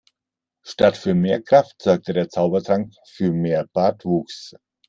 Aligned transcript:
Statt 0.65 0.97
für 0.97 1.13
mehr 1.13 1.43
Kraft 1.43 1.75
sorgte 1.79 2.13
der 2.13 2.27
Zaubertrank 2.27 2.91
für 3.05 3.31
mehr 3.31 3.67
Bartwuchs. 3.71 4.55